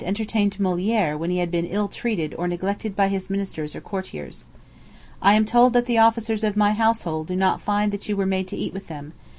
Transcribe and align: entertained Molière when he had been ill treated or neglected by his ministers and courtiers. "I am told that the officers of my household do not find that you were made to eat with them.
entertained 0.03 0.57
Molière 0.59 1.15
when 1.15 1.29
he 1.29 1.37
had 1.37 1.51
been 1.51 1.67
ill 1.67 1.87
treated 1.87 2.33
or 2.39 2.47
neglected 2.47 2.95
by 2.95 3.07
his 3.07 3.29
ministers 3.29 3.75
and 3.75 3.83
courtiers. 3.83 4.45
"I 5.21 5.35
am 5.35 5.45
told 5.45 5.73
that 5.73 5.85
the 5.85 5.99
officers 5.99 6.43
of 6.43 6.57
my 6.57 6.73
household 6.73 7.27
do 7.27 7.35
not 7.35 7.61
find 7.61 7.91
that 7.91 8.09
you 8.09 8.17
were 8.17 8.25
made 8.25 8.47
to 8.47 8.57
eat 8.57 8.73
with 8.73 8.87
them. 8.87 9.13